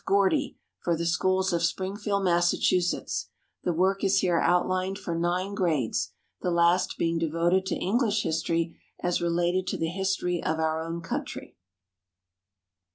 Gordy 0.03 0.57
for 0.79 0.97
the 0.97 1.05
schools 1.05 1.53
of 1.53 1.61
Springfield, 1.61 2.23
Mass. 2.23 2.49
The 2.49 3.71
work 3.71 4.03
is 4.03 4.19
here 4.21 4.39
outlined 4.39 4.97
for 4.97 5.13
nine 5.13 5.53
grades, 5.53 6.11
the 6.41 6.49
last 6.49 6.97
being 6.97 7.19
devoted 7.19 7.67
to 7.67 7.75
English 7.75 8.23
history 8.23 8.79
as 9.03 9.21
related 9.21 9.67
to 9.67 9.77
the 9.77 9.89
history 9.89 10.43
of 10.43 10.57
our 10.57 10.81
own 10.81 11.01
country. 11.01 11.55